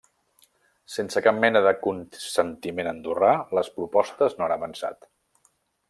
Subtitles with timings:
[0.93, 5.11] Sense cap mena de consentiment andorrà, les propostes no han avançat.